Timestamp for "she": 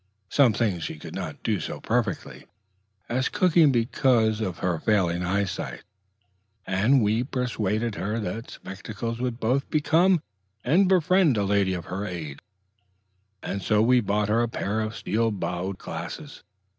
0.83-0.97